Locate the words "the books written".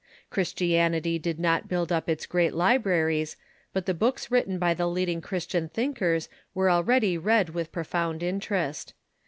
3.85-4.57